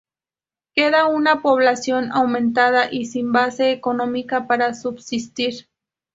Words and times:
Queda 0.73 1.05
una 1.05 1.43
población 1.43 2.11
aumentada 2.11 2.91
y 2.91 3.05
sin 3.05 3.31
base 3.31 3.71
económica 3.71 4.47
para 4.47 4.73
subsistir. 4.73 5.69